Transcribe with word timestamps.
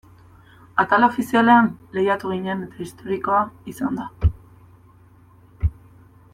Atal 0.83 1.03
ofizialean 1.07 1.69
lehiatu 1.97 2.33
ginen 2.33 2.65
eta 2.69 2.81
historikoa 2.87 3.45
izan 3.73 4.01
da. 4.01 4.31